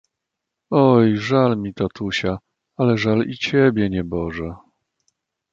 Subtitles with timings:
[0.71, 2.37] "Oj, żal mi tatusia,
[2.77, 4.55] ale żal i ciebie, nieboże!"